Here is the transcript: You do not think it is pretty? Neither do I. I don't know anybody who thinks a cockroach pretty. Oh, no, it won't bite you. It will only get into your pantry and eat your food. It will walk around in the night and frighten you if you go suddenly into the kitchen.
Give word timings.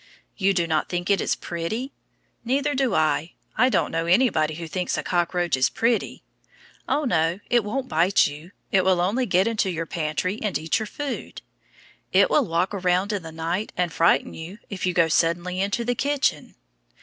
You 0.35 0.55
do 0.55 0.65
not 0.65 0.89
think 0.89 1.11
it 1.11 1.21
is 1.21 1.35
pretty? 1.35 1.93
Neither 2.43 2.73
do 2.73 2.95
I. 2.95 3.33
I 3.55 3.69
don't 3.69 3.91
know 3.91 4.07
anybody 4.07 4.55
who 4.55 4.67
thinks 4.67 4.97
a 4.97 5.03
cockroach 5.03 5.71
pretty. 5.75 6.23
Oh, 6.89 7.05
no, 7.05 7.39
it 7.51 7.63
won't 7.63 7.87
bite 7.87 8.25
you. 8.25 8.49
It 8.71 8.83
will 8.83 8.99
only 8.99 9.27
get 9.27 9.45
into 9.45 9.69
your 9.69 9.85
pantry 9.85 10.39
and 10.41 10.57
eat 10.57 10.79
your 10.79 10.87
food. 10.87 11.43
It 12.11 12.31
will 12.31 12.45
walk 12.47 12.73
around 12.73 13.13
in 13.13 13.21
the 13.21 13.31
night 13.31 13.73
and 13.77 13.93
frighten 13.93 14.33
you 14.33 14.57
if 14.71 14.87
you 14.87 14.93
go 14.95 15.07
suddenly 15.07 15.59
into 15.61 15.85
the 15.85 15.93
kitchen. 15.93 16.55